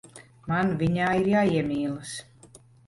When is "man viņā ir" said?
0.51-1.31